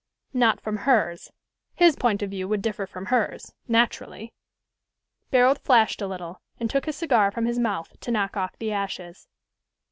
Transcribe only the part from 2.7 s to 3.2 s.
from